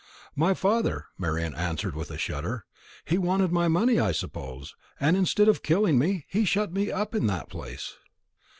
"My 0.35 0.55
father," 0.55 1.05
Marian 1.19 1.53
answered 1.53 1.95
with 1.95 2.09
a 2.09 2.17
shudder. 2.17 2.65
"He 3.05 3.19
wanted 3.19 3.51
my 3.51 3.67
money, 3.67 3.99
I 3.99 4.13
suppose; 4.13 4.73
and 4.99 5.15
instead 5.15 5.47
of 5.47 5.61
killing 5.61 5.99
me, 5.99 6.25
he 6.27 6.43
shut 6.43 6.73
me 6.73 6.91
up 6.91 7.13
in 7.13 7.27
that 7.27 7.49
place." 7.49 7.97